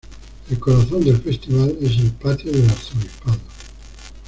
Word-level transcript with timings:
El 0.49 0.57
corazón 0.57 1.05
del 1.05 1.21
Festival 1.21 1.77
es 1.79 1.99
el 1.99 2.09
patio 2.13 2.51
del 2.51 2.67
Arzobispado. 2.67 3.37